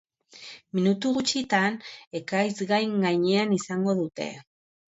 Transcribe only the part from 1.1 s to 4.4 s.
gutxitan, ekaitz gain-gainean izango dute.